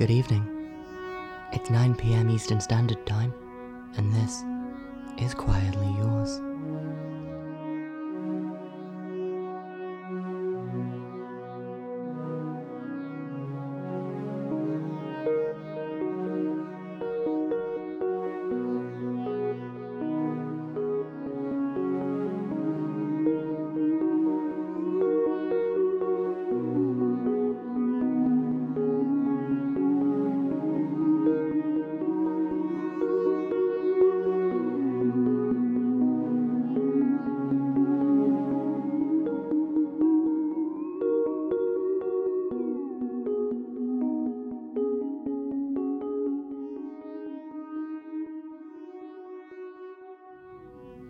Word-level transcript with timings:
Good 0.00 0.10
evening. 0.10 0.48
It's 1.52 1.68
9 1.68 1.94
pm 1.94 2.30
Eastern 2.30 2.58
Standard 2.58 3.04
Time, 3.04 3.34
and 3.98 4.10
this 4.14 4.42
is 5.18 5.34
Quietly 5.34 5.94
Yours. 5.98 6.40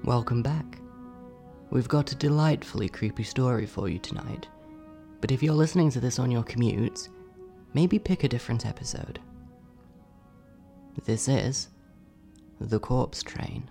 Welcome 0.04 0.42
back. 0.42 0.78
We've 1.70 1.88
got 1.88 2.10
a 2.10 2.16
delightfully 2.16 2.88
creepy 2.88 3.22
story 3.22 3.66
for 3.66 3.88
you 3.88 3.98
tonight, 3.98 4.48
but 5.20 5.30
if 5.30 5.42
you're 5.42 5.54
listening 5.54 5.90
to 5.90 6.00
this 6.00 6.18
on 6.18 6.30
your 6.30 6.42
commutes, 6.42 7.08
maybe 7.74 7.98
pick 7.98 8.24
a 8.24 8.28
different 8.28 8.66
episode. 8.66 9.20
This 11.04 11.28
is 11.28 11.68
The 12.60 12.78
Corpse 12.80 13.22
Train. 13.22 13.70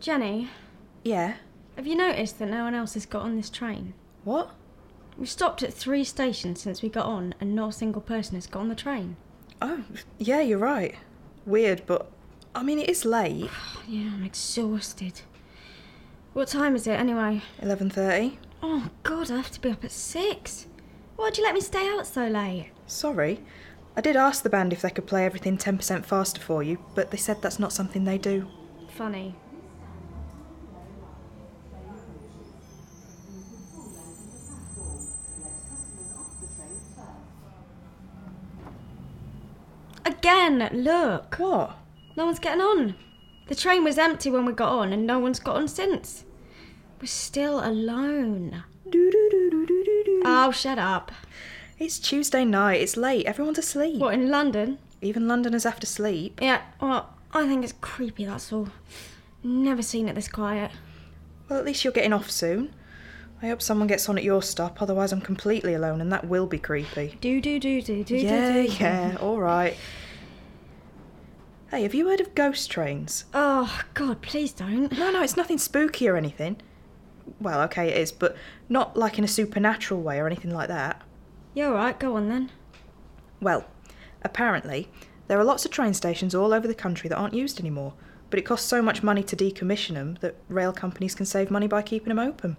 Jenny, 0.00 0.48
Yeah. 1.04 1.34
Have 1.80 1.86
you 1.86 1.96
noticed 1.96 2.38
that 2.38 2.50
no 2.50 2.64
one 2.64 2.74
else 2.74 2.92
has 2.92 3.06
got 3.06 3.22
on 3.22 3.36
this 3.36 3.48
train? 3.48 3.94
What? 4.24 4.50
We've 5.16 5.26
stopped 5.26 5.62
at 5.62 5.72
three 5.72 6.04
stations 6.04 6.60
since 6.60 6.82
we 6.82 6.90
got 6.90 7.06
on, 7.06 7.34
and 7.40 7.54
not 7.54 7.70
a 7.70 7.72
single 7.72 8.02
person 8.02 8.34
has 8.34 8.46
got 8.46 8.60
on 8.60 8.68
the 8.68 8.74
train. 8.74 9.16
Oh, 9.62 9.84
yeah, 10.18 10.42
you're 10.42 10.58
right. 10.58 10.94
Weird, 11.46 11.84
but 11.86 12.10
I 12.54 12.62
mean, 12.62 12.78
it 12.80 12.90
is 12.90 13.06
late. 13.06 13.48
Yeah, 13.88 14.10
I'm 14.12 14.24
exhausted. 14.24 15.22
What 16.34 16.48
time 16.48 16.76
is 16.76 16.86
it 16.86 17.00
anyway? 17.00 17.40
11:30. 17.62 18.36
Oh 18.62 18.90
God, 19.02 19.30
I 19.30 19.36
have 19.36 19.50
to 19.50 19.60
be 19.62 19.70
up 19.70 19.82
at 19.82 19.90
six. 19.90 20.66
Why'd 21.16 21.38
you 21.38 21.44
let 21.44 21.54
me 21.54 21.62
stay 21.62 21.88
out 21.88 22.06
so 22.06 22.28
late? 22.28 22.72
Sorry. 22.86 23.40
I 23.96 24.02
did 24.02 24.16
ask 24.16 24.42
the 24.42 24.50
band 24.50 24.74
if 24.74 24.82
they 24.82 24.90
could 24.90 25.06
play 25.06 25.24
everything 25.24 25.56
10% 25.56 26.04
faster 26.04 26.42
for 26.42 26.62
you, 26.62 26.76
but 26.94 27.10
they 27.10 27.16
said 27.16 27.40
that's 27.40 27.58
not 27.58 27.72
something 27.72 28.04
they 28.04 28.18
do. 28.18 28.46
Funny. 28.90 29.34
Again, 40.20 40.68
look. 40.74 41.36
What? 41.38 41.76
No 42.14 42.26
one's 42.26 42.38
getting 42.38 42.60
on. 42.60 42.94
The 43.48 43.54
train 43.54 43.82
was 43.82 43.96
empty 43.96 44.30
when 44.30 44.44
we 44.44 44.52
got 44.52 44.68
on, 44.68 44.92
and 44.92 45.06
no 45.06 45.18
one's 45.18 45.40
got 45.40 45.56
on 45.56 45.66
since. 45.66 46.26
We're 47.00 47.06
still 47.06 47.66
alone. 47.66 48.62
Oh, 50.22 50.52
shut 50.54 50.78
up. 50.78 51.10
It's 51.78 51.98
Tuesday 51.98 52.44
night. 52.44 52.82
It's 52.82 52.98
late. 52.98 53.24
Everyone's 53.24 53.56
asleep. 53.56 53.98
What, 53.98 54.12
in 54.12 54.28
London? 54.28 54.76
Even 55.00 55.26
Londoners 55.26 55.64
have 55.64 55.80
to 55.80 55.86
sleep. 55.86 56.38
Yeah, 56.42 56.60
well, 56.82 57.14
I 57.32 57.46
think 57.48 57.64
it's 57.64 57.72
creepy, 57.80 58.26
that's 58.26 58.52
all. 58.52 58.68
Never 59.42 59.80
seen 59.80 60.06
it 60.06 60.16
this 60.16 60.28
quiet. 60.28 60.70
Well, 61.48 61.58
at 61.58 61.64
least 61.64 61.82
you're 61.82 61.94
getting 61.94 62.12
off 62.12 62.30
soon. 62.30 62.74
I 63.40 63.48
hope 63.48 63.62
someone 63.62 63.88
gets 63.88 64.06
on 64.06 64.18
at 64.18 64.24
your 64.24 64.42
stop, 64.42 64.82
otherwise 64.82 65.12
I'm 65.12 65.22
completely 65.22 65.72
alone, 65.72 66.02
and 66.02 66.12
that 66.12 66.26
will 66.26 66.46
be 66.46 66.58
creepy. 66.58 67.16
Do, 67.22 67.40
do, 67.40 67.58
do, 67.58 67.80
do, 67.80 68.04
do, 68.04 68.16
yeah, 68.16 68.52
do, 68.52 68.68
do. 68.68 68.74
yeah, 68.74 69.16
all 69.18 69.40
right. 69.40 69.74
Hey, 71.70 71.82
have 71.82 71.94
you 71.94 72.08
heard 72.08 72.20
of 72.20 72.34
ghost 72.34 72.68
trains? 72.68 73.26
Oh, 73.32 73.82
God, 73.94 74.22
please 74.22 74.50
don't. 74.50 74.90
No, 74.90 75.12
no, 75.12 75.22
it's 75.22 75.36
nothing 75.36 75.56
spooky 75.56 76.08
or 76.08 76.16
anything. 76.16 76.56
Well, 77.40 77.60
okay, 77.62 77.90
it 77.90 77.96
is, 77.96 78.10
but 78.10 78.36
not 78.68 78.96
like 78.96 79.18
in 79.18 79.24
a 79.24 79.28
supernatural 79.28 80.02
way 80.02 80.18
or 80.18 80.26
anything 80.26 80.52
like 80.52 80.66
that. 80.66 81.00
Yeah, 81.54 81.68
alright, 81.68 82.00
go 82.00 82.16
on 82.16 82.28
then. 82.28 82.50
Well, 83.40 83.66
apparently, 84.22 84.88
there 85.28 85.38
are 85.38 85.44
lots 85.44 85.64
of 85.64 85.70
train 85.70 85.94
stations 85.94 86.34
all 86.34 86.52
over 86.52 86.66
the 86.66 86.74
country 86.74 87.08
that 87.08 87.16
aren't 87.16 87.34
used 87.34 87.60
anymore, 87.60 87.94
but 88.30 88.40
it 88.40 88.44
costs 88.44 88.66
so 88.66 88.82
much 88.82 89.04
money 89.04 89.22
to 89.22 89.36
decommission 89.36 89.94
them 89.94 90.18
that 90.22 90.34
rail 90.48 90.72
companies 90.72 91.14
can 91.14 91.24
save 91.24 91.52
money 91.52 91.68
by 91.68 91.82
keeping 91.82 92.08
them 92.08 92.18
open. 92.18 92.56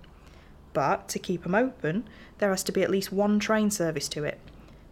But 0.72 1.10
to 1.10 1.20
keep 1.20 1.44
them 1.44 1.54
open, 1.54 2.08
there 2.38 2.52
has 2.52 2.64
to 2.64 2.72
be 2.72 2.82
at 2.82 2.90
least 2.90 3.12
one 3.12 3.40
train 3.40 3.72
service 3.72 4.08
to 4.08 4.24
it. 4.24 4.40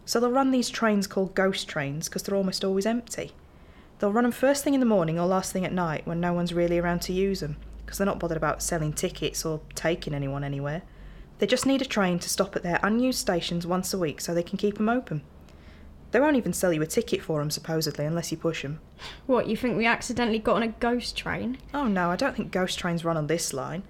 So 0.04 0.20
they'll 0.20 0.30
run 0.30 0.50
these 0.50 0.68
trains 0.68 1.06
called 1.06 1.34
ghost 1.34 1.66
trains 1.70 2.06
because 2.06 2.22
they're 2.22 2.36
almost 2.36 2.66
always 2.66 2.84
empty. 2.84 3.32
They'll 4.00 4.12
run 4.12 4.24
them 4.24 4.32
first 4.32 4.64
thing 4.64 4.72
in 4.72 4.80
the 4.80 4.86
morning 4.86 5.18
or 5.18 5.26
last 5.26 5.52
thing 5.52 5.66
at 5.66 5.74
night 5.74 6.06
when 6.06 6.20
no 6.20 6.32
one's 6.32 6.54
really 6.54 6.78
around 6.78 7.02
to 7.02 7.12
use 7.12 7.40
them 7.40 7.58
because 7.84 7.98
they're 7.98 8.06
not 8.06 8.18
bothered 8.18 8.38
about 8.38 8.62
selling 8.62 8.94
tickets 8.94 9.44
or 9.44 9.60
taking 9.74 10.14
anyone 10.14 10.42
anywhere. 10.42 10.82
They 11.38 11.46
just 11.46 11.66
need 11.66 11.82
a 11.82 11.86
train 11.86 12.18
to 12.20 12.28
stop 12.28 12.56
at 12.56 12.62
their 12.62 12.80
unused 12.82 13.18
stations 13.18 13.66
once 13.66 13.92
a 13.92 13.98
week 13.98 14.20
so 14.20 14.32
they 14.32 14.42
can 14.42 14.56
keep 14.56 14.78
them 14.78 14.88
open. 14.88 15.22
They 16.12 16.20
won't 16.20 16.36
even 16.36 16.54
sell 16.54 16.72
you 16.72 16.82
a 16.82 16.86
ticket 16.86 17.22
for 17.22 17.40
them, 17.40 17.50
supposedly, 17.50 18.04
unless 18.04 18.32
you 18.32 18.38
push 18.38 18.62
them. 18.62 18.80
What, 19.26 19.46
you 19.48 19.56
think 19.56 19.76
we 19.76 19.86
accidentally 19.86 20.38
got 20.38 20.56
on 20.56 20.62
a 20.62 20.68
ghost 20.68 21.16
train? 21.16 21.58
Oh 21.74 21.86
no, 21.86 22.10
I 22.10 22.16
don't 22.16 22.34
think 22.34 22.50
ghost 22.50 22.78
trains 22.78 23.04
run 23.04 23.16
on 23.18 23.26
this 23.26 23.52
line. 23.52 23.82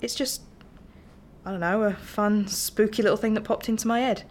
It's 0.00 0.14
just, 0.14 0.42
I 1.44 1.50
don't 1.50 1.60
know, 1.60 1.82
a 1.82 1.94
fun, 1.94 2.46
spooky 2.46 3.02
little 3.02 3.16
thing 3.16 3.34
that 3.34 3.44
popped 3.44 3.68
into 3.68 3.88
my 3.88 4.00
head. 4.00 4.22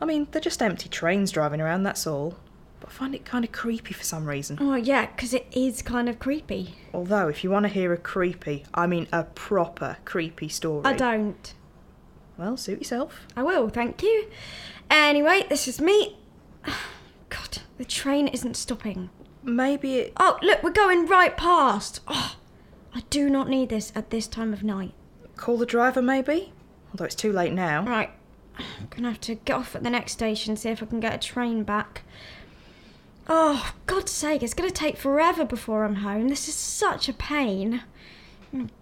I 0.00 0.04
mean, 0.04 0.28
they're 0.30 0.40
just 0.40 0.62
empty 0.62 0.88
trains 0.88 1.32
driving 1.32 1.60
around, 1.60 1.82
that's 1.82 2.06
all. 2.06 2.38
But 2.82 2.90
I 2.90 2.92
find 2.94 3.14
it 3.14 3.24
kind 3.24 3.44
of 3.44 3.52
creepy 3.52 3.94
for 3.94 4.02
some 4.02 4.28
reason. 4.28 4.58
Oh, 4.60 4.74
yeah, 4.74 5.06
because 5.06 5.32
it 5.32 5.46
is 5.52 5.82
kind 5.82 6.08
of 6.08 6.18
creepy. 6.18 6.74
Although, 6.92 7.28
if 7.28 7.44
you 7.44 7.50
want 7.50 7.62
to 7.62 7.68
hear 7.68 7.92
a 7.92 7.96
creepy, 7.96 8.64
I 8.74 8.88
mean 8.88 9.06
a 9.12 9.22
proper 9.22 9.98
creepy 10.04 10.48
story. 10.48 10.82
I 10.84 10.94
don't. 10.94 11.54
Well, 12.36 12.56
suit 12.56 12.80
yourself. 12.80 13.28
I 13.36 13.44
will, 13.44 13.68
thank 13.68 14.02
you. 14.02 14.26
Anyway, 14.90 15.46
this 15.48 15.68
is 15.68 15.80
me. 15.80 16.18
God, 17.28 17.58
the 17.78 17.84
train 17.84 18.26
isn't 18.26 18.56
stopping. 18.56 19.10
Maybe 19.44 19.98
it. 19.98 20.12
Oh, 20.16 20.40
look, 20.42 20.64
we're 20.64 20.70
going 20.70 21.06
right 21.06 21.36
past. 21.36 22.00
Oh, 22.08 22.34
I 22.92 23.04
do 23.10 23.30
not 23.30 23.48
need 23.48 23.68
this 23.68 23.92
at 23.94 24.10
this 24.10 24.26
time 24.26 24.52
of 24.52 24.64
night. 24.64 24.92
Call 25.36 25.56
the 25.56 25.66
driver, 25.66 26.02
maybe? 26.02 26.52
Although 26.90 27.04
it's 27.04 27.14
too 27.14 27.32
late 27.32 27.52
now. 27.52 27.84
Right, 27.84 28.10
I'm 28.58 28.88
gonna 28.90 29.10
have 29.10 29.20
to 29.20 29.36
get 29.36 29.54
off 29.54 29.76
at 29.76 29.84
the 29.84 29.90
next 29.90 30.12
station, 30.12 30.56
see 30.56 30.70
if 30.70 30.82
I 30.82 30.86
can 30.86 30.98
get 30.98 31.14
a 31.14 31.18
train 31.18 31.62
back. 31.62 32.02
Oh, 33.34 33.72
God's 33.86 34.12
sake, 34.12 34.42
it's 34.42 34.52
gonna 34.52 34.70
take 34.70 34.98
forever 34.98 35.46
before 35.46 35.84
I'm 35.84 35.94
home. 35.94 36.28
This 36.28 36.50
is 36.50 36.54
such 36.54 37.08
a 37.08 37.14
pain. 37.14 37.82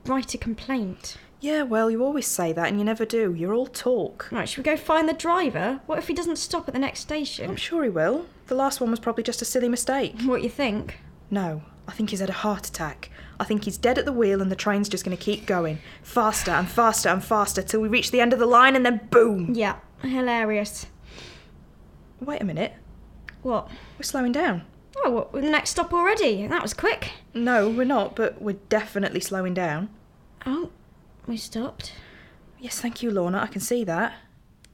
Write 0.05 0.35
a 0.35 0.39
complaint. 0.39 1.17
Yeah, 1.39 1.63
well, 1.63 1.89
you 1.89 2.03
always 2.03 2.27
say 2.27 2.53
that 2.53 2.67
and 2.67 2.77
you 2.77 2.85
never 2.85 3.05
do. 3.05 3.33
You're 3.33 3.55
all 3.55 3.69
talk. 3.69 4.29
Right, 4.33 4.49
should 4.49 4.59
we 4.59 4.65
go 4.65 4.77
find 4.77 5.09
the 5.09 5.13
driver? 5.13 5.81
What 5.87 5.99
if 5.99 6.09
he 6.09 6.15
doesn't 6.15 6.35
stop 6.35 6.67
at 6.67 6.75
the 6.75 6.81
next 6.81 6.99
station? 6.99 7.49
I'm 7.49 7.55
sure 7.55 7.85
he 7.85 7.91
will. 7.91 8.27
The 8.49 8.57
last 8.57 8.81
one 8.81 8.91
was 8.91 8.99
probably 8.99 9.23
just 9.23 9.41
a 9.41 9.45
silly 9.45 9.69
mistake. 9.69 10.17
What 10.25 10.43
you 10.43 10.51
think? 10.51 10.99
No, 11.31 11.63
I 11.87 11.93
think 11.93 12.11
he's 12.11 12.19
had 12.19 12.29
a 12.29 12.33
heart 12.33 12.67
attack. 12.67 13.09
I 13.39 13.45
think 13.45 13.67
he's 13.67 13.79
dead 13.79 13.99
at 13.99 14.05
the 14.05 14.13
wheel 14.13 14.43
and 14.43 14.51
the 14.51 14.57
train's 14.57 14.89
just 14.89 15.05
going 15.05 15.17
to 15.17 15.23
keep 15.23 15.47
going. 15.47 15.79
Faster 16.03 16.51
and 16.51 16.69
faster 16.69 17.09
and 17.09 17.23
faster 17.23 17.63
till 17.63 17.83
we 17.83 17.89
reach 17.89 18.11
the 18.11 18.21
end 18.21 18.33
of 18.33 18.41
the 18.41 18.47
line 18.47 18.75
and 18.75 18.85
then 18.85 19.07
boom! 19.13 19.55
Yeah, 19.55 19.77
hilarious. 20.03 20.87
Wait 22.21 22.43
a 22.43 22.45
minute. 22.45 22.75
What? 23.43 23.69
We're 23.99 24.03
slowing 24.03 24.33
down. 24.33 24.63
Oh, 25.05 25.11
what, 25.11 25.33
the 25.33 25.43
next 25.43 25.71
stop 25.71 25.93
already? 25.93 26.47
That 26.47 26.63
was 26.63 26.75
quick. 26.75 27.13
No, 27.33 27.69
we're 27.69 27.85
not, 27.85 28.17
but 28.17 28.41
we're 28.43 28.59
definitely 28.69 29.21
slowing 29.21 29.55
down. 29.55 29.89
Oh, 30.45 30.71
we 31.27 31.37
stopped. 31.37 31.93
Yes, 32.59 32.81
thank 32.81 33.03
you, 33.03 33.11
Lorna. 33.11 33.41
I 33.41 33.47
can 33.47 33.61
see 33.61 33.85
that. 33.85 34.15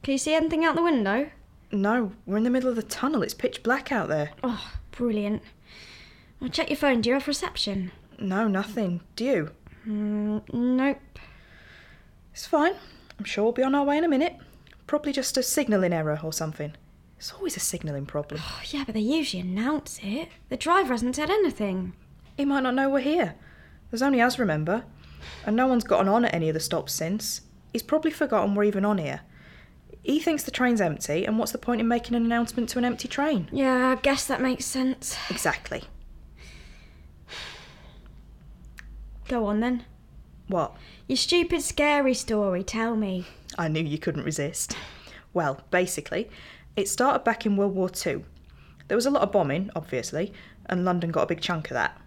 Can 0.02 0.12
you 0.12 0.18
see 0.18 0.34
anything 0.34 0.64
out 0.64 0.74
the 0.74 0.82
window? 0.82 1.30
No, 1.70 2.12
we're 2.26 2.38
in 2.38 2.44
the 2.44 2.50
middle 2.50 2.70
of 2.70 2.76
the 2.76 2.82
tunnel. 2.82 3.22
It's 3.22 3.34
pitch 3.34 3.62
black 3.62 3.92
out 3.92 4.08
there. 4.08 4.30
Oh, 4.42 4.72
brilliant. 4.90 5.42
Well, 6.40 6.50
check 6.50 6.70
your 6.70 6.76
phone. 6.76 7.00
Do 7.00 7.10
you 7.10 7.14
have 7.14 7.28
reception? 7.28 7.92
No, 8.18 8.48
nothing. 8.48 9.00
Do 9.14 9.24
you? 9.24 9.50
Mm, 9.86 10.42
nope. 10.52 10.98
It's 12.32 12.46
fine. 12.46 12.74
I'm 13.18 13.24
sure 13.24 13.44
we'll 13.44 13.52
be 13.52 13.62
on 13.62 13.74
our 13.74 13.84
way 13.84 13.98
in 13.98 14.04
a 14.04 14.08
minute. 14.08 14.36
Probably 14.86 15.12
just 15.12 15.36
a 15.36 15.42
signalling 15.42 15.92
error 15.92 16.20
or 16.22 16.32
something. 16.32 16.74
It's 17.18 17.32
always 17.32 17.56
a 17.56 17.60
signalling 17.60 18.06
problem. 18.06 18.40
Oh, 18.42 18.60
yeah, 18.70 18.84
but 18.84 18.94
they 18.94 19.00
usually 19.00 19.40
announce 19.40 19.98
it. 20.02 20.28
The 20.48 20.56
driver 20.56 20.92
hasn't 20.92 21.16
said 21.16 21.30
anything. 21.30 21.94
He 22.36 22.44
might 22.44 22.62
not 22.62 22.74
know 22.74 22.90
we're 22.90 23.00
here. 23.00 23.34
There's 23.90 24.02
only 24.02 24.20
us, 24.20 24.38
remember? 24.38 24.84
And 25.44 25.56
no 25.56 25.66
one's 25.66 25.84
gotten 25.84 26.08
on 26.08 26.24
at 26.24 26.34
any 26.34 26.48
of 26.48 26.54
the 26.54 26.60
stops 26.60 26.92
since. 26.92 27.42
He's 27.72 27.82
probably 27.82 28.10
forgotten 28.10 28.54
we're 28.54 28.64
even 28.64 28.84
on 28.84 28.98
here. 28.98 29.22
He 30.02 30.20
thinks 30.20 30.44
the 30.44 30.50
train's 30.50 30.80
empty, 30.80 31.24
and 31.24 31.38
what's 31.38 31.52
the 31.52 31.58
point 31.58 31.80
in 31.80 31.88
making 31.88 32.14
an 32.14 32.24
announcement 32.24 32.68
to 32.70 32.78
an 32.78 32.84
empty 32.84 33.08
train? 33.08 33.48
Yeah, 33.50 33.88
I 33.88 34.00
guess 34.00 34.26
that 34.26 34.40
makes 34.40 34.64
sense. 34.64 35.16
Exactly. 35.30 35.84
Go 39.28 39.46
on 39.46 39.60
then. 39.60 39.84
What? 40.46 40.76
Your 41.08 41.16
stupid, 41.16 41.62
scary 41.62 42.14
story, 42.14 42.62
tell 42.62 42.94
me. 42.94 43.26
I 43.58 43.66
knew 43.68 43.82
you 43.82 43.98
couldn't 43.98 44.22
resist. 44.22 44.76
Well, 45.34 45.60
basically, 45.70 46.30
it 46.76 46.88
started 46.88 47.24
back 47.24 47.46
in 47.46 47.56
World 47.56 47.74
War 47.74 47.90
II. 47.90 48.24
There 48.88 48.96
was 48.96 49.06
a 49.06 49.10
lot 49.10 49.22
of 49.22 49.32
bombing, 49.32 49.70
obviously, 49.74 50.32
and 50.66 50.84
London 50.84 51.10
got 51.10 51.22
a 51.22 51.26
big 51.26 51.40
chunk 51.40 51.70
of 51.70 51.74
that. 51.74 52.00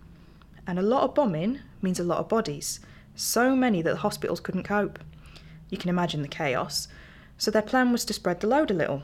And 0.67 0.77
a 0.77 0.83
lot 0.83 1.03
of 1.03 1.15
bombing 1.15 1.59
means 1.81 1.99
a 1.99 2.03
lot 2.03 2.19
of 2.19 2.29
bodies. 2.29 2.79
So 3.15 3.55
many 3.55 3.81
that 3.81 3.89
the 3.89 3.97
hospitals 3.97 4.39
couldn't 4.39 4.63
cope. 4.63 4.99
You 5.69 5.77
can 5.77 5.89
imagine 5.89 6.21
the 6.21 6.27
chaos. 6.27 6.87
So 7.37 7.51
their 7.51 7.61
plan 7.61 7.91
was 7.91 8.05
to 8.05 8.13
spread 8.13 8.39
the 8.39 8.47
load 8.47 8.69
a 8.69 8.73
little, 8.73 9.03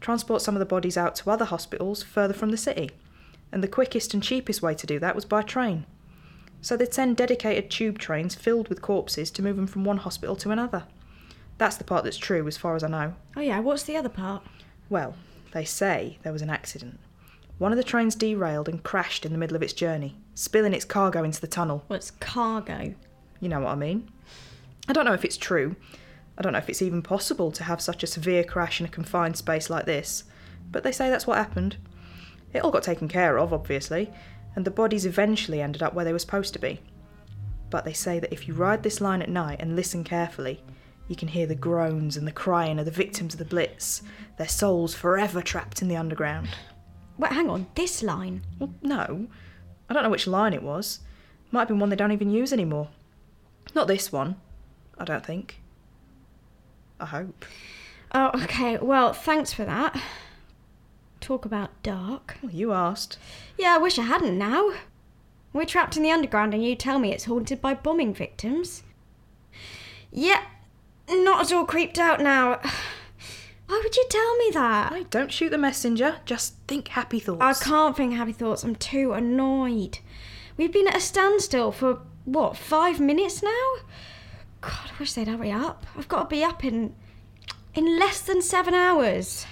transport 0.00 0.42
some 0.42 0.54
of 0.54 0.60
the 0.60 0.66
bodies 0.66 0.96
out 0.96 1.14
to 1.16 1.30
other 1.30 1.44
hospitals 1.44 2.02
further 2.02 2.34
from 2.34 2.50
the 2.50 2.56
city. 2.56 2.90
And 3.52 3.62
the 3.62 3.68
quickest 3.68 4.12
and 4.12 4.22
cheapest 4.22 4.60
way 4.60 4.74
to 4.74 4.86
do 4.86 4.98
that 4.98 5.14
was 5.14 5.24
by 5.24 5.42
train. 5.42 5.86
So 6.60 6.76
they'd 6.76 6.92
send 6.92 7.16
dedicated 7.16 7.70
tube 7.70 7.98
trains 7.98 8.34
filled 8.34 8.68
with 8.68 8.82
corpses 8.82 9.30
to 9.30 9.42
move 9.42 9.56
them 9.56 9.66
from 9.66 9.84
one 9.84 9.98
hospital 9.98 10.36
to 10.36 10.50
another. 10.50 10.84
That's 11.58 11.76
the 11.76 11.84
part 11.84 12.04
that's 12.04 12.18
true, 12.18 12.46
as 12.48 12.56
far 12.56 12.76
as 12.76 12.82
I 12.82 12.88
know. 12.88 13.14
Oh, 13.36 13.40
yeah, 13.40 13.60
what's 13.60 13.84
the 13.84 13.96
other 13.96 14.08
part? 14.08 14.42
Well, 14.88 15.14
they 15.52 15.64
say 15.64 16.18
there 16.22 16.32
was 16.32 16.42
an 16.42 16.50
accident. 16.50 17.00
One 17.58 17.72
of 17.72 17.78
the 17.78 17.84
trains 17.84 18.14
derailed 18.14 18.68
and 18.68 18.82
crashed 18.82 19.24
in 19.24 19.32
the 19.32 19.38
middle 19.38 19.56
of 19.56 19.62
its 19.62 19.72
journey, 19.72 20.16
spilling 20.34 20.74
its 20.74 20.84
cargo 20.84 21.24
into 21.24 21.40
the 21.40 21.46
tunnel. 21.46 21.84
What's 21.86 22.10
cargo? 22.10 22.94
You 23.40 23.48
know 23.48 23.60
what 23.60 23.72
I 23.72 23.76
mean? 23.76 24.10
I 24.88 24.92
don't 24.92 25.06
know 25.06 25.14
if 25.14 25.24
it's 25.24 25.36
true. 25.36 25.74
I 26.38 26.42
don't 26.42 26.52
know 26.52 26.58
if 26.58 26.68
it's 26.68 26.82
even 26.82 27.02
possible 27.02 27.50
to 27.52 27.64
have 27.64 27.80
such 27.80 28.02
a 28.02 28.06
severe 28.06 28.44
crash 28.44 28.80
in 28.80 28.86
a 28.86 28.90
confined 28.90 29.36
space 29.36 29.70
like 29.70 29.86
this, 29.86 30.24
but 30.70 30.82
they 30.82 30.92
say 30.92 31.08
that's 31.08 31.26
what 31.26 31.38
happened. 31.38 31.78
It 32.52 32.62
all 32.62 32.70
got 32.70 32.82
taken 32.82 33.08
care 33.08 33.38
of, 33.38 33.52
obviously, 33.52 34.12
and 34.54 34.64
the 34.64 34.70
bodies 34.70 35.06
eventually 35.06 35.60
ended 35.60 35.82
up 35.82 35.94
where 35.94 36.04
they 36.04 36.12
were 36.12 36.18
supposed 36.18 36.52
to 36.52 36.58
be. 36.58 36.80
But 37.70 37.84
they 37.84 37.92
say 37.92 38.18
that 38.20 38.32
if 38.32 38.46
you 38.46 38.54
ride 38.54 38.82
this 38.82 39.00
line 39.00 39.22
at 39.22 39.28
night 39.28 39.60
and 39.60 39.74
listen 39.74 40.04
carefully, 40.04 40.62
you 41.08 41.16
can 41.16 41.28
hear 41.28 41.46
the 41.46 41.54
groans 41.54 42.16
and 42.16 42.26
the 42.26 42.32
crying 42.32 42.78
of 42.78 42.84
the 42.84 42.90
victims 42.90 43.34
of 43.34 43.38
the 43.38 43.44
Blitz, 43.44 44.02
their 44.38 44.48
souls 44.48 44.94
forever 44.94 45.40
trapped 45.40 45.82
in 45.82 45.88
the 45.88 45.96
underground. 45.96 46.48
Wait, 47.18 47.32
hang 47.32 47.48
on, 47.48 47.66
this 47.74 48.02
line? 48.02 48.42
Well, 48.58 48.74
no. 48.82 49.28
I 49.88 49.94
don't 49.94 50.02
know 50.02 50.10
which 50.10 50.26
line 50.26 50.52
it 50.52 50.62
was. 50.62 51.00
Might 51.50 51.60
have 51.60 51.68
been 51.68 51.78
one 51.78 51.90
they 51.90 51.96
don't 51.96 52.12
even 52.12 52.30
use 52.30 52.52
anymore. 52.52 52.88
Not 53.74 53.86
this 53.86 54.10
one, 54.10 54.36
I 54.98 55.04
don't 55.04 55.24
think. 55.24 55.60
I 56.98 57.06
hope. 57.06 57.44
Oh, 58.12 58.30
okay, 58.42 58.78
well, 58.78 59.12
thanks 59.12 59.52
for 59.52 59.64
that. 59.64 60.00
Talk 61.20 61.44
about 61.44 61.82
dark. 61.82 62.36
Well, 62.42 62.52
you 62.52 62.72
asked. 62.72 63.18
Yeah, 63.58 63.74
I 63.74 63.78
wish 63.78 63.98
I 63.98 64.02
hadn't 64.02 64.38
now. 64.38 64.72
We're 65.52 65.64
trapped 65.64 65.96
in 65.96 66.02
the 66.02 66.10
underground 66.10 66.52
and 66.52 66.64
you 66.64 66.74
tell 66.74 66.98
me 66.98 67.12
it's 67.12 67.24
haunted 67.24 67.60
by 67.60 67.74
bombing 67.74 68.12
victims. 68.12 68.82
Yeah, 70.12 70.42
not 71.08 71.46
at 71.46 71.52
all 71.52 71.64
creeped 71.64 71.98
out 71.98 72.20
now. 72.20 72.60
Why 73.66 73.80
would 73.82 73.96
you 73.96 74.06
tell 74.08 74.36
me 74.36 74.50
that? 74.52 74.92
Hey, 74.92 75.06
don't 75.10 75.32
shoot 75.32 75.50
the 75.50 75.58
messenger. 75.58 76.16
Just 76.24 76.54
think 76.68 76.88
happy 76.88 77.18
thoughts. 77.18 77.42
I 77.42 77.64
can't 77.64 77.96
think 77.96 78.14
happy 78.14 78.32
thoughts. 78.32 78.62
I'm 78.62 78.76
too 78.76 79.12
annoyed. 79.12 79.98
We've 80.56 80.72
been 80.72 80.86
at 80.86 80.96
a 80.96 81.00
standstill 81.00 81.72
for, 81.72 82.00
what, 82.24 82.56
five 82.56 83.00
minutes 83.00 83.42
now? 83.42 83.72
God, 84.60 84.90
I 84.94 84.98
wish 85.00 85.12
they'd 85.14 85.28
hurry 85.28 85.50
up. 85.50 85.84
I've 85.96 86.08
got 86.08 86.30
to 86.30 86.36
be 86.36 86.44
up 86.44 86.64
in. 86.64 86.94
in 87.74 87.98
less 87.98 88.20
than 88.20 88.40
seven 88.40 88.72
hours. 88.72 89.46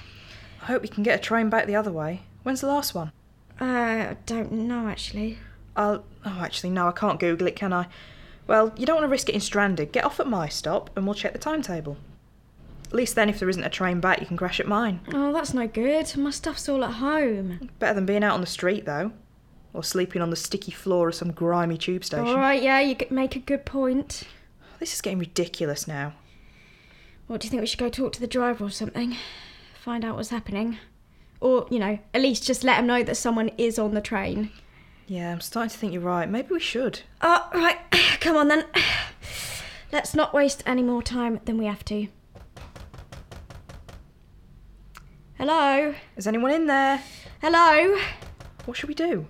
I 0.63 0.67
hope 0.67 0.83
we 0.83 0.89
can 0.89 1.03
get 1.03 1.19
a 1.19 1.23
train 1.23 1.51
back 1.51 1.67
the 1.67 1.77
other 1.77 1.93
way. 1.93 2.23
When's 2.43 2.61
the 2.61 2.69
last 2.69 2.95
one? 2.95 3.13
Uh, 3.61 3.65
I 3.65 4.17
don't 4.27 4.53
know 4.53 4.89
actually. 4.89 5.39
I'll. 5.77 6.05
Oh, 6.25 6.39
actually, 6.41 6.71
no, 6.71 6.89
I 6.89 6.93
can't 6.93 7.21
Google 7.21 7.47
it, 7.49 7.57
can 7.57 7.73
I? 7.73 7.87
Well, 8.47 8.73
you 8.77 8.87
don't 8.87 8.97
want 8.97 9.05
to 9.05 9.11
risk 9.11 9.27
getting 9.27 9.41
stranded. 9.41 9.93
Get 9.93 10.05
off 10.05 10.21
at 10.21 10.27
my 10.27 10.49
stop 10.49 10.91
and 10.97 11.07
we'll 11.07 11.15
check 11.15 11.33
the 11.33 11.39
timetable. 11.39 11.97
At 12.87 12.95
least 12.95 13.15
then, 13.15 13.29
if 13.29 13.39
there 13.39 13.49
isn't 13.49 13.65
a 13.65 13.71
train 13.71 14.01
back, 14.01 14.21
you 14.21 14.27
can 14.27 14.37
crash 14.37 14.61
at 14.61 14.69
mine. 14.69 15.01
Oh, 15.13 15.33
that's 15.33 15.55
no 15.55 15.67
good. 15.67 16.17
My 16.17 16.31
stuff's 16.31 16.69
all 16.69 16.85
at 16.85 16.93
home. 16.93 17.71
Better 17.79 17.95
than 17.95 18.07
being 18.07 18.23
out 18.23 18.35
on 18.35 18.41
the 18.41 18.47
street, 18.47 18.85
though. 18.85 19.13
Or 19.73 19.83
sleeping 19.83 20.23
on 20.23 20.31
the 20.31 20.37
sticky 20.37 20.71
floor 20.71 21.09
of 21.09 21.17
some 21.17 21.33
grimy 21.33 21.77
tube 21.77 22.05
station. 22.05 22.29
All 22.29 22.37
right, 22.37 22.63
yeah, 22.63 22.79
you 22.81 22.97
make 23.11 23.35
a 23.35 23.41
good 23.41 23.65
point. 23.65 24.23
This 24.79 24.95
is 24.95 25.01
getting 25.01 25.19
ridiculous 25.19 25.89
now. 25.89 26.13
What 27.27 27.41
do 27.41 27.47
you 27.47 27.51
think 27.51 27.61
we 27.63 27.67
should 27.67 27.81
go 27.81 27.89
talk 27.89 28.13
to 28.13 28.21
the 28.21 28.27
driver 28.27 28.65
or 28.65 28.71
something? 28.71 29.17
Find 29.81 30.05
out 30.05 30.15
what's 30.15 30.29
happening. 30.29 30.79
Or, 31.41 31.67
you 31.71 31.79
know, 31.79 31.99
at 32.13 32.23
least 32.23 32.47
just 32.47 32.63
let 32.63 32.79
him 32.79 32.87
know 32.87 33.03
that 33.03 33.17
someone 33.17 33.51
is 33.59 33.79
on 33.79 33.95
the 33.95 34.01
train. 34.01 34.51
Yeah, 35.07 35.33
I'm 35.33 35.41
starting 35.41 35.71
to 35.71 35.77
think 35.77 35.93
you're 35.93 36.03
right. 36.03 36.29
Maybe 36.29 36.49
we 36.53 36.61
should. 36.61 37.01
Oh, 37.21 37.49
right, 37.53 37.79
come 38.25 38.37
on 38.39 38.49
then. 38.49 38.65
Let's 39.93 40.15
not 40.15 40.33
waste 40.33 40.63
any 40.67 40.83
more 40.83 41.03
time 41.03 41.41
than 41.45 41.59
we 41.59 41.67
have 41.67 41.85
to. 41.85 42.09
Hello? 45.35 45.95
Is 46.17 46.27
anyone 46.27 46.51
in 46.51 46.67
there? 46.67 47.03
Hello? 47.43 48.01
What 48.65 48.77
should 48.77 48.89
we 48.89 48.95
do? 48.95 49.27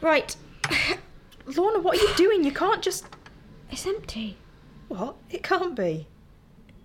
Right, 0.00 0.34
Lorna, 1.46 1.78
what 1.78 1.96
are 1.96 2.02
you 2.02 2.14
doing? 2.16 2.42
You 2.42 2.50
can't 2.50 2.82
just. 2.82 3.06
it's 3.70 3.86
empty. 3.86 4.36
What? 4.88 5.14
It 5.30 5.44
can't 5.44 5.76
be. 5.76 6.08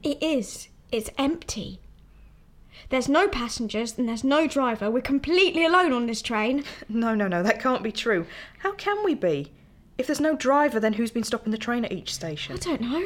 It 0.04 0.22
is. 0.22 0.68
It's 0.92 1.10
empty. 1.18 1.80
There's 2.90 3.10
no 3.10 3.28
passengers 3.28 3.98
and 3.98 4.08
there's 4.08 4.24
no 4.24 4.46
driver. 4.46 4.92
We're 4.92 5.02
completely 5.02 5.66
alone 5.66 5.94
on 5.94 6.06
this 6.06 6.22
train. 6.22 6.64
No, 6.90 7.16
no, 7.16 7.28
no, 7.28 7.42
that 7.42 7.60
can't 7.60 7.82
be 7.82 7.92
true. 7.92 8.28
How 8.60 8.74
can 8.74 9.04
we 9.04 9.16
be? 9.16 9.52
If 10.04 10.08
there's 10.08 10.20
no 10.20 10.36
driver, 10.36 10.82
then 10.82 10.92
who's 10.92 11.12
been 11.12 11.24
stopping 11.24 11.54
the 11.54 11.58
train 11.58 11.86
at 11.86 11.94
each 11.94 12.14
station? 12.14 12.56
I 12.56 12.60
don't 12.60 12.82
know. 12.82 13.06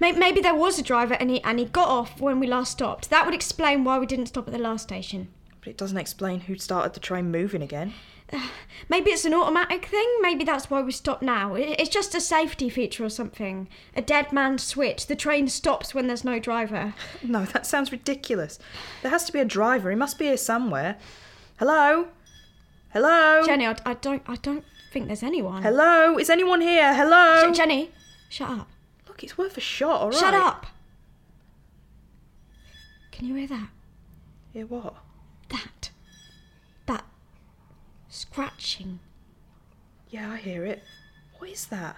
Maybe 0.00 0.40
there 0.40 0.54
was 0.54 0.78
a 0.78 0.82
driver 0.82 1.12
and 1.12 1.28
he 1.28 1.42
and 1.42 1.58
he 1.58 1.66
got 1.66 1.88
off 1.88 2.18
when 2.18 2.40
we 2.40 2.46
last 2.46 2.72
stopped. 2.72 3.10
That 3.10 3.26
would 3.26 3.34
explain 3.34 3.84
why 3.84 3.98
we 3.98 4.06
didn't 4.06 4.28
stop 4.28 4.46
at 4.46 4.54
the 4.54 4.58
last 4.58 4.84
station. 4.84 5.28
But 5.60 5.68
it 5.68 5.76
doesn't 5.76 5.98
explain 5.98 6.40
who 6.40 6.56
started 6.56 6.94
the 6.94 7.00
train 7.00 7.30
moving 7.30 7.60
again. 7.60 7.92
Uh, 8.32 8.48
maybe 8.88 9.10
it's 9.10 9.26
an 9.26 9.34
automatic 9.34 9.84
thing. 9.84 10.08
Maybe 10.22 10.42
that's 10.42 10.70
why 10.70 10.80
we 10.80 10.90
stop 10.90 11.20
now. 11.20 11.54
It's 11.54 11.90
just 11.90 12.14
a 12.14 12.20
safety 12.20 12.70
feature 12.70 13.04
or 13.04 13.10
something. 13.10 13.68
A 13.94 14.00
dead 14.00 14.32
man's 14.32 14.62
switch. 14.62 15.06
The 15.06 15.14
train 15.14 15.48
stops 15.48 15.94
when 15.94 16.06
there's 16.06 16.24
no 16.24 16.38
driver. 16.38 16.94
No, 17.22 17.44
that 17.44 17.66
sounds 17.66 17.92
ridiculous. 17.92 18.58
There 19.02 19.10
has 19.10 19.24
to 19.24 19.32
be 19.34 19.40
a 19.40 19.44
driver. 19.44 19.90
He 19.90 19.96
must 19.96 20.18
be 20.18 20.24
here 20.24 20.38
somewhere. 20.38 20.96
Hello? 21.58 22.08
Hello? 22.94 23.42
Jenny, 23.44 23.66
I, 23.66 23.76
I 23.84 23.92
don't 23.92 24.22
I 24.26 24.36
don't 24.36 24.64
think 24.94 25.08
there's 25.08 25.24
anyone. 25.24 25.62
Hello? 25.62 26.16
Is 26.18 26.30
anyone 26.30 26.60
here? 26.60 26.94
Hello? 26.94 27.50
Je- 27.50 27.56
Jenny, 27.56 27.90
shut 28.28 28.48
up. 28.48 28.68
Look, 29.08 29.24
it's 29.24 29.36
worth 29.36 29.56
a 29.58 29.60
shot, 29.60 30.00
alright? 30.00 30.18
Shut 30.18 30.32
up. 30.34 30.66
Can 33.10 33.26
you 33.26 33.34
hear 33.34 33.48
that? 33.48 33.68
Hear 34.52 34.66
what? 34.66 34.94
That. 35.50 35.90
That 36.86 37.04
scratching. 38.08 39.00
Yeah, 40.10 40.30
I 40.32 40.36
hear 40.36 40.64
it. 40.64 40.82
What 41.38 41.50
is 41.50 41.66
that? 41.66 41.96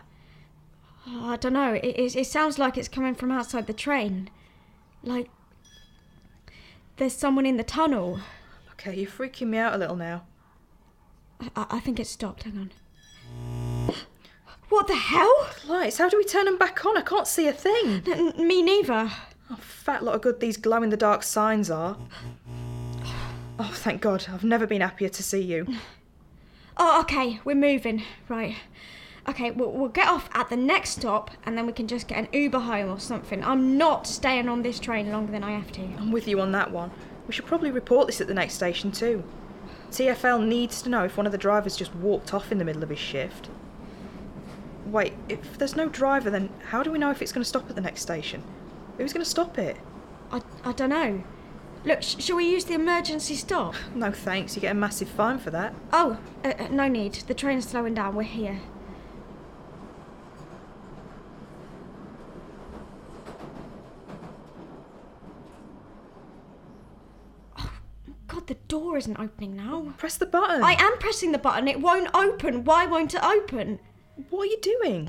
Oh, 1.07 1.29
I 1.29 1.37
don't 1.37 1.53
know. 1.53 1.75
It, 1.75 1.85
it, 1.85 2.17
it 2.17 2.27
sounds 2.27 2.59
like 2.59 2.79
it's 2.79 2.89
coming 2.89 3.15
from 3.15 3.31
outside 3.31 3.67
the 3.67 3.73
train. 3.75 4.31
Like 5.03 5.29
there's 6.97 7.13
someone 7.13 7.45
in 7.45 7.59
the 7.59 7.63
tunnel. 7.63 8.21
Okay, 8.73 8.97
you're 8.97 9.11
freaking 9.11 9.49
me 9.49 9.59
out 9.59 9.75
a 9.75 9.79
little 9.79 9.97
now. 9.97 10.25
I, 11.41 11.51
I- 11.55 11.67
I 11.77 11.81
think 11.81 12.01
it 12.01 12.07
stopped. 12.07 12.45
Hang 12.45 12.57
on. 12.59 12.73
What 14.77 14.89
the 14.89 14.95
hell? 14.95 15.49
Lights, 15.67 15.97
how 15.97 16.11
do 16.11 16.19
we 16.19 16.25
turn 16.25 16.45
them 16.45 16.59
back 16.59 16.85
on? 16.85 16.99
I 16.99 17.01
can't 17.01 17.27
see 17.27 17.49
a 17.49 17.53
thing. 17.55 18.03
N- 18.07 18.35
n- 18.37 18.47
me 18.47 18.61
neither. 18.61 19.11
Oh, 19.51 19.57
fat 19.57 20.05
lot 20.05 20.15
of 20.15 20.21
good 20.21 20.39
these 20.39 20.59
glow 20.59 20.83
in 20.83 20.91
the 20.91 20.99
dark 20.99 21.23
signs 21.23 21.71
are. 21.71 21.97
Oh, 23.59 23.73
thank 23.73 24.03
God. 24.03 24.27
I've 24.31 24.45
never 24.45 24.67
been 24.67 24.83
happier 24.83 25.09
to 25.09 25.23
see 25.23 25.41
you. 25.41 25.67
Oh, 26.77 27.01
okay. 27.01 27.41
We're 27.43 27.57
moving. 27.57 28.03
Right. 28.29 28.57
Okay, 29.27 29.51
we'll, 29.51 29.73
we'll 29.73 29.89
get 29.89 30.09
off 30.09 30.29
at 30.35 30.51
the 30.51 30.59
next 30.59 30.91
stop 30.91 31.31
and 31.45 31.57
then 31.57 31.65
we 31.65 31.73
can 31.73 31.89
just 31.89 32.07
get 32.07 32.19
an 32.19 32.29
Uber 32.35 32.59
home 32.59 32.91
or 32.91 33.01
something. 33.01 33.43
I'm 33.43 33.79
not 33.79 34.07
staying 34.07 34.47
on 34.47 34.61
this 34.61 34.79
train 34.79 35.11
longer 35.11 35.33
than 35.33 35.43
I 35.43 35.53
have 35.53 35.73
to. 35.73 35.81
I'm 35.81 36.13
with 36.13 36.29
you 36.29 36.39
on 36.39 36.53
that 36.53 36.71
one. 36.71 36.91
We 37.27 37.33
should 37.33 37.47
probably 37.47 37.71
report 37.71 38.09
this 38.09 38.21
at 38.21 38.27
the 38.27 38.35
next 38.35 38.53
station 38.53 38.93
too. 38.93 39.25
TFL 39.91 40.47
needs 40.47 40.83
to 40.83 40.91
know 40.91 41.05
if 41.05 41.17
one 41.17 41.25
of 41.25 41.33
the 41.33 41.39
drivers 41.39 41.77
just 41.77 41.95
walked 41.95 42.35
off 42.35 42.53
in 42.53 42.59
the 42.59 42.65
middle 42.67 42.83
of 42.83 42.91
his 42.91 42.99
shift. 42.99 43.49
Wait, 44.87 45.15
if 45.29 45.59
there's 45.59 45.75
no 45.77 45.89
driver, 45.89 46.31
then 46.31 46.49
how 46.69 46.83
do 46.83 46.91
we 46.93 46.99
know 46.99 47.11
if 47.11 47.21
it's 47.21 47.33
going 47.33 47.43
to 47.43 47.49
stop 47.49 47.69
at 47.69 47.75
the 47.75 47.81
next 47.83 48.03
station? 48.03 48.43
Who's 48.99 49.13
going 49.13 49.25
to 49.25 49.29
stop 49.31 49.59
it? 49.59 49.77
I, 50.31 50.41
I 50.65 50.73
don't 50.73 50.91
know. 50.91 51.25
Look, 51.85 52.03
sh- 52.03 52.17
shall 52.19 52.37
we 52.37 52.49
use 52.49 52.65
the 52.65 52.75
emergency 52.75 53.35
stop? 53.35 53.75
No 53.95 54.13
thanks, 54.13 54.55
you 54.55 54.63
get 54.63 54.73
a 54.73 54.75
massive 54.75 55.09
fine 55.09 55.39
for 55.39 55.51
that. 55.51 55.75
Oh, 55.93 56.19
uh, 56.45 56.53
uh, 56.59 56.69
no 56.69 56.89
need. 56.89 57.15
The 57.15 57.35
train's 57.35 57.69
slowing 57.69 57.95
down. 57.95 58.15
We're 58.15 58.23
here. 58.23 58.61
Oh, 67.59 67.71
God, 68.29 68.47
the 68.47 68.55
door 68.69 68.97
isn't 68.97 69.19
opening 69.19 69.57
now. 69.57 69.93
Press 69.99 70.17
the 70.17 70.27
button. 70.27 70.63
I 70.63 70.73
am 70.73 70.99
pressing 70.99 71.33
the 71.33 71.39
button. 71.39 71.69
It 71.69 71.81
won't 71.81 72.09
open. 72.15 72.65
Why 72.65 72.87
won't 72.87 73.15
it 73.15 73.23
open? 73.23 73.81
What 74.31 74.43
are 74.43 74.47
you 74.47 74.59
doing? 74.61 75.09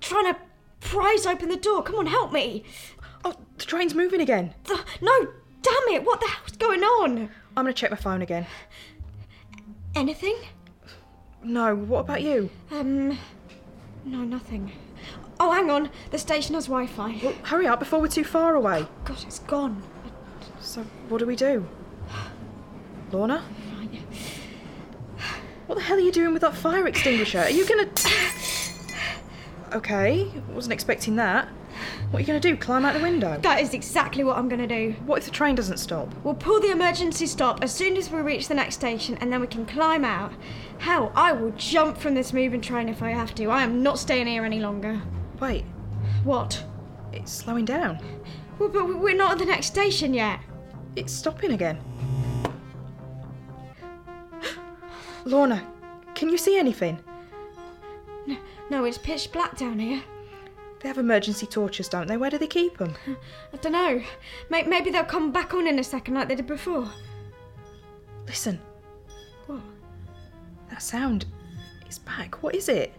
Trying 0.00 0.32
to 0.32 0.40
prise 0.80 1.26
open 1.26 1.48
the 1.48 1.56
door. 1.56 1.82
Come 1.82 1.96
on, 1.96 2.06
help 2.06 2.32
me. 2.32 2.64
Oh, 3.24 3.34
the 3.58 3.64
train's 3.64 3.94
moving 3.94 4.20
again. 4.20 4.54
Th- 4.64 4.80
No, 5.00 5.28
damn 5.62 5.94
it. 5.94 6.04
What 6.04 6.20
the 6.20 6.28
hell's 6.28 6.56
going 6.56 6.82
on? 6.82 7.28
I'm 7.56 7.64
gonna 7.64 7.72
check 7.72 7.90
my 7.90 7.96
phone 7.96 8.22
again. 8.22 8.46
Anything? 9.94 10.36
No, 11.42 11.74
what 11.74 12.00
about 12.00 12.22
you? 12.22 12.50
Um, 12.70 13.18
no, 14.04 14.18
nothing. 14.22 14.72
Oh, 15.40 15.52
hang 15.52 15.70
on. 15.70 15.90
The 16.10 16.18
station 16.18 16.54
has 16.54 16.66
Wi 16.66 16.86
Fi. 16.86 17.20
Well, 17.22 17.34
hurry 17.44 17.66
up 17.66 17.78
before 17.80 18.00
we're 18.00 18.08
too 18.08 18.24
far 18.24 18.54
away. 18.54 18.86
God, 19.04 19.22
it's 19.24 19.38
gone. 19.40 19.82
So, 20.60 20.82
what 21.08 21.18
do 21.18 21.26
we 21.26 21.36
do? 21.36 21.66
Lorna? 23.12 23.42
What 25.66 25.74
the 25.76 25.82
hell 25.84 25.98
are 25.98 26.00
you 26.00 26.10
doing 26.12 26.32
with 26.32 26.40
that 26.40 26.54
fire 26.54 26.86
extinguisher? 26.86 27.40
Are 27.40 27.50
you 27.50 27.66
gonna. 27.68 27.88
Okay, 29.74 30.30
wasn't 30.52 30.72
expecting 30.72 31.16
that. 31.16 31.48
What 32.10 32.18
are 32.18 32.20
you 32.20 32.26
gonna 32.26 32.40
do? 32.40 32.56
Climb 32.56 32.84
out 32.84 32.94
the 32.94 33.00
window? 33.02 33.38
That 33.42 33.60
is 33.60 33.74
exactly 33.74 34.24
what 34.24 34.38
I'm 34.38 34.48
going 34.48 34.60
to 34.60 34.66
do. 34.66 34.92
What 35.04 35.18
if 35.18 35.26
the 35.26 35.30
train 35.30 35.54
doesn't 35.54 35.76
stop? 35.76 36.12
We'll 36.24 36.34
pull 36.34 36.60
the 36.60 36.70
emergency 36.70 37.26
stop 37.26 37.62
as 37.62 37.72
soon 37.72 37.96
as 37.96 38.10
we 38.10 38.20
reach 38.20 38.48
the 38.48 38.54
next 38.54 38.76
station 38.76 39.16
and 39.20 39.32
then 39.32 39.40
we 39.40 39.46
can 39.46 39.66
climb 39.66 40.04
out. 40.04 40.32
Hell, 40.78 41.12
I 41.14 41.32
will 41.32 41.50
jump 41.52 41.98
from 41.98 42.14
this 42.14 42.32
moving 42.32 42.60
train 42.60 42.88
if 42.88 43.02
I 43.02 43.10
have 43.10 43.34
to. 43.36 43.46
I 43.46 43.62
am 43.62 43.82
not 43.82 43.98
staying 43.98 44.26
here 44.26 44.44
any 44.44 44.58
longer. 44.60 45.00
Wait, 45.40 45.64
What? 46.24 46.64
it's 47.12 47.32
slowing 47.32 47.64
down. 47.64 47.98
Well, 48.58 48.68
but 48.70 48.98
we're 48.98 49.14
not 49.14 49.32
at 49.32 49.38
the 49.38 49.44
next 49.44 49.66
station 49.66 50.14
yet. 50.14 50.40
It's 50.96 51.12
stopping 51.12 51.52
again. 51.52 51.78
Lorna, 55.24 55.66
can 56.14 56.28
you 56.30 56.38
see 56.38 56.58
anything? 56.58 56.98
No, 58.70 58.84
it's 58.84 58.98
pitch 58.98 59.32
black 59.32 59.56
down 59.56 59.78
here. 59.78 60.02
They 60.80 60.88
have 60.88 60.98
emergency 60.98 61.46
torches, 61.46 61.88
don't 61.88 62.06
they? 62.06 62.16
Where 62.16 62.30
do 62.30 62.38
they 62.38 62.46
keep 62.46 62.78
them? 62.78 62.94
I 63.52 63.56
don't 63.56 63.72
know. 63.72 64.00
Maybe 64.50 64.90
they'll 64.90 65.04
come 65.04 65.32
back 65.32 65.54
on 65.54 65.66
in 65.66 65.78
a 65.78 65.84
second 65.84 66.14
like 66.14 66.28
they 66.28 66.34
did 66.36 66.46
before. 66.46 66.88
Listen, 68.26 68.60
What? 69.46 69.60
that 70.70 70.82
sound 70.82 71.24
It's 71.86 71.98
back. 71.98 72.42
What 72.42 72.54
is 72.54 72.68
it? 72.68 72.92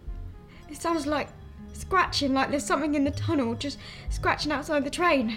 It 0.70 0.82
sounds 0.82 1.06
like 1.08 1.30
scratching, 1.74 2.34
like 2.34 2.50
there's 2.50 2.66
something 2.66 2.96
in 2.96 3.04
the 3.04 3.12
tunnel 3.12 3.56
just 3.56 3.78
scratching 4.10 4.52
outside 4.52 4.84
the 4.84 4.90
train. 4.90 5.30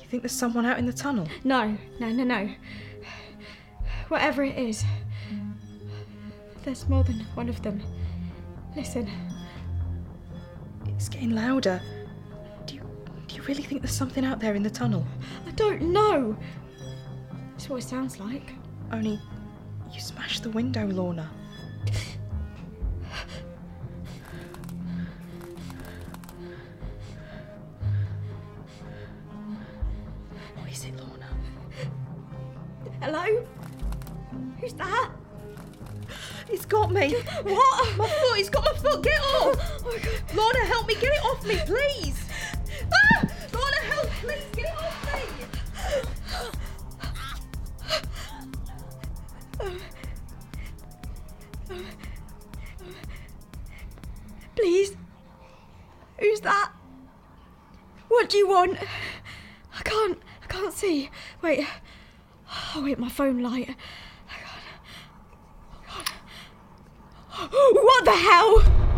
You 0.00 0.06
think 0.08 0.22
there's 0.22 0.32
someone 0.32 0.64
out 0.64 0.78
in 0.78 0.86
the 0.86 0.92
tunnel? 0.92 1.26
No, 1.44 1.76
no, 2.00 2.08
no, 2.10 2.24
no. 2.24 2.48
Whatever 4.08 4.42
it 4.44 4.56
is, 4.58 4.84
there's 6.64 6.88
more 6.88 7.02
than 7.04 7.20
one 7.34 7.48
of 7.48 7.60
them. 7.62 7.82
Listen, 8.74 9.06
It's 10.88 11.08
getting 11.08 11.30
louder. 11.30 11.80
Do 12.66 12.74
you, 12.76 12.80
do 13.26 13.34
you 13.36 13.42
really 13.42 13.62
think 13.62 13.82
there's 13.82 13.94
something 13.94 14.24
out 14.24 14.40
there 14.40 14.54
in 14.54 14.62
the 14.62 14.70
tunnel? 14.70 15.06
I 15.46 15.50
don't 15.52 15.82
know. 15.82 16.36
That's 17.52 17.68
what 17.68 17.82
it 17.82 17.86
sounds 17.86 18.18
like. 18.18 18.54
Only 18.90 19.20
you 19.92 20.00
smashed 20.00 20.42
the 20.42 20.50
window, 20.50 20.86
Lorna. 20.86 21.30
What 30.56 30.70
is 30.70 30.84
it, 30.84 30.96
Lorna? 30.96 31.26
Hello? 33.00 33.46
Who's 34.60 34.72
that? 34.74 35.10
It's 36.48 36.66
got 36.66 36.90
me. 36.92 37.14
What? 37.42 37.96
My 37.96 38.08
foot, 38.08 38.38
it's 38.38 38.48
got 38.50 38.64
my 38.64 38.72
foot. 38.78 39.02
Get 39.02 39.20
off. 39.20 39.56
Oh 39.58 39.84
my 39.84 39.98
god. 39.98 40.22
Lorna, 40.34 40.64
help 40.66 40.86
me. 40.86 40.94
Get 40.94 41.12
it 41.12 41.24
off 41.24 41.44
me, 41.46 41.58
please. 41.64 42.24
Ah! 42.92 43.26
Lorna, 43.52 43.76
help, 43.76 44.10
please. 44.20 44.44
Get 44.52 44.64
it 44.66 44.76
off 44.78 45.14
me. 45.14 45.20
Please? 54.54 54.96
Who's 56.18 56.40
that? 56.40 56.72
What 58.08 58.28
do 58.28 58.36
you 58.36 58.48
want? 58.48 58.78
I 59.76 59.82
can't. 59.82 60.18
I 60.42 60.46
can't 60.46 60.72
see. 60.72 61.10
Wait. 61.40 61.66
Oh 62.74 62.82
wait, 62.84 62.98
my 62.98 63.08
phone 63.08 63.42
light. 63.42 63.74
Hang 64.26 64.44
on. 64.44 64.60
Oh, 65.72 65.80
God. 65.86 66.10
What 67.50 68.04
the 68.04 68.12
hell? 68.12 68.91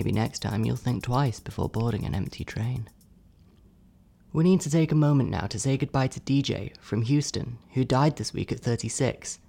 Maybe 0.00 0.12
next 0.12 0.38
time 0.38 0.64
you'll 0.64 0.76
think 0.76 1.02
twice 1.02 1.40
before 1.40 1.68
boarding 1.68 2.06
an 2.06 2.14
empty 2.14 2.42
train. 2.42 2.88
We 4.32 4.44
need 4.44 4.62
to 4.62 4.70
take 4.70 4.92
a 4.92 4.94
moment 4.94 5.28
now 5.28 5.46
to 5.48 5.60
say 5.60 5.76
goodbye 5.76 6.06
to 6.06 6.20
DJ 6.20 6.72
from 6.80 7.02
Houston, 7.02 7.58
who 7.74 7.84
died 7.84 8.16
this 8.16 8.32
week 8.32 8.50
at 8.50 8.60
36. 8.60 9.40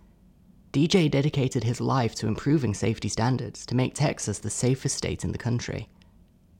DJ 0.74 1.10
dedicated 1.10 1.64
his 1.64 1.80
life 1.80 2.16
to 2.16 2.28
improving 2.28 2.74
safety 2.74 3.08
standards 3.08 3.66
to 3.66 3.76
make 3.76 3.96
Texas 3.96 4.40
the 4.40 4.50
safest 4.50 4.98
state 4.98 5.24
in 5.24 5.32
the 5.32 5.38
country. 5.38 5.88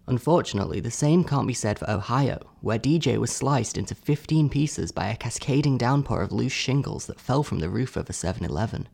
Unfortunately, 0.08 0.80
the 0.80 0.90
same 0.90 1.26
can't 1.26 1.46
be 1.46 1.54
said 1.54 1.78
for 1.78 1.90
Ohio, 1.90 2.40
where 2.62 2.80
DJ 2.80 3.18
was 3.18 3.30
sliced 3.30 3.78
into 3.78 3.94
15 3.94 4.48
pieces 4.48 4.94
by 4.94 5.10
a 5.10 5.18
cascading 5.18 5.78
downpour 5.78 6.22
of 6.22 6.32
loose 6.32 6.54
shingles 6.54 7.08
that 7.08 7.20
fell 7.20 7.44
from 7.44 7.60
the 7.60 7.70
roof 7.70 7.98
of 7.98 8.10
a 8.10 8.14
7 8.14 8.46
Eleven. 8.46 8.88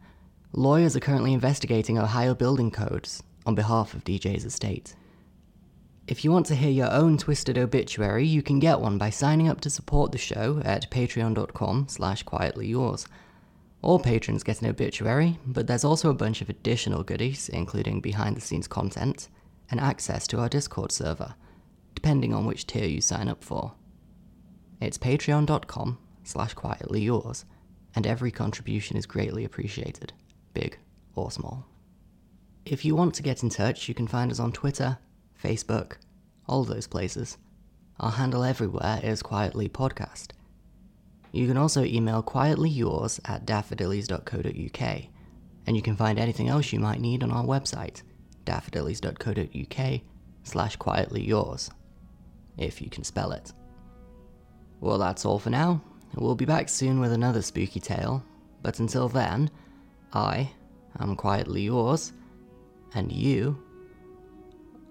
Lawyers 0.53 0.95
are 0.95 1.01
currently 1.01 1.33
investigating 1.33 1.99
Ohio 1.99 2.33
building 2.33 2.71
codes 2.71 3.21
on 3.47 3.55
behalf 3.55 3.93
of 3.93 4.03
DJ's 4.03 4.45
estate. 4.45 4.95
If 6.05 6.23
you 6.23 6.31
want 6.31 6.45
to 6.47 6.55
hear 6.55 6.69
your 6.69 6.91
own 6.91 7.17
twisted 7.17 7.57
obituary, 7.57 8.25
you 8.25 8.41
can 8.41 8.59
get 8.59 8.79
one 8.79 8.97
by 8.97 9.09
signing 9.09 9.49
up 9.49 9.61
to 9.61 9.69
support 9.69 10.11
the 10.11 10.17
show 10.17 10.61
at 10.63 10.91
patreon.com 10.91 11.87
slash 11.89 12.23
quietly 12.23 12.67
yours. 12.67 13.07
All 13.81 13.99
patrons 13.99 14.43
get 14.43 14.61
an 14.61 14.69
obituary, 14.69 15.39
but 15.45 15.67
there's 15.67 15.83
also 15.83 16.09
a 16.09 16.15
bunch 16.15 16.41
of 16.41 16.49
additional 16.49 17.03
goodies, 17.03 17.49
including 17.49 18.01
behind-the-scenes 18.01 18.67
content 18.67 19.29
and 19.71 19.79
access 19.79 20.27
to 20.27 20.39
our 20.39 20.49
Discord 20.49 20.91
server, 20.91 21.35
depending 21.95 22.33
on 22.33 22.45
which 22.45 22.67
tier 22.67 22.85
you 22.85 23.01
sign 23.01 23.27
up 23.27 23.43
for. 23.43 23.73
It's 24.81 24.97
patreon.com 24.97 25.97
slash 26.23 26.53
quietly 26.53 27.01
yours, 27.01 27.45
and 27.95 28.05
every 28.05 28.31
contribution 28.31 28.97
is 28.97 29.05
greatly 29.05 29.45
appreciated, 29.45 30.13
big 30.53 30.77
or 31.15 31.31
small. 31.31 31.65
If 32.69 32.83
you 32.83 32.97
want 32.97 33.15
to 33.15 33.23
get 33.23 33.43
in 33.43 33.49
touch, 33.49 33.87
you 33.87 33.95
can 33.95 34.07
find 34.07 34.29
us 34.29 34.41
on 34.41 34.51
Twitter, 34.51 34.97
Facebook, 35.41 35.93
all 36.49 36.65
those 36.65 36.85
places. 36.85 37.37
Our 37.97 38.11
handle 38.11 38.43
everywhere 38.43 38.99
is 39.01 39.23
Quietly 39.23 39.69
Podcast. 39.69 40.31
You 41.31 41.47
can 41.47 41.55
also 41.55 41.85
email 41.85 42.21
quietlyyours 42.21 43.21
at 43.23 43.45
daffodillies.co.uk, 43.45 45.03
and 45.65 45.77
you 45.77 45.81
can 45.81 45.95
find 45.95 46.19
anything 46.19 46.49
else 46.49 46.73
you 46.73 46.81
might 46.81 46.99
need 46.99 47.23
on 47.23 47.31
our 47.31 47.45
website, 47.45 48.03
daffodillies.co.uk 48.43 50.01
slash 50.43 50.77
quietlyyours, 50.77 51.69
if 52.57 52.81
you 52.81 52.89
can 52.89 53.05
spell 53.05 53.31
it. 53.31 53.53
Well, 54.81 54.97
that's 54.97 55.23
all 55.23 55.39
for 55.39 55.51
now. 55.51 55.81
We'll 56.15 56.35
be 56.35 56.43
back 56.43 56.67
soon 56.67 56.99
with 56.99 57.13
another 57.13 57.41
spooky 57.41 57.79
tale, 57.79 58.25
but 58.61 58.81
until 58.81 59.07
then, 59.07 59.51
I 60.11 60.51
am 60.99 61.15
quietly 61.15 61.61
yours, 61.61 62.11
and 62.93 63.11
you 63.11 63.57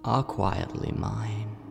are 0.04 0.22
quietly 0.22 0.92
mine. 0.96 1.65